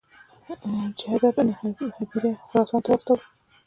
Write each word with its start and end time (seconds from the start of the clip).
جعده 0.99 1.31
بن 1.37 1.47
هبیره 1.97 2.31
خراسان 2.47 2.79
ته 2.83 2.87
واستاوه. 2.91 3.23